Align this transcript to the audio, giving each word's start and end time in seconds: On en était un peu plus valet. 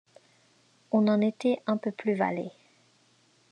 On 0.89 1.05
en 1.09 1.21
était 1.21 1.61
un 1.67 1.77
peu 1.77 1.91
plus 1.91 2.15
valet. 2.15 2.51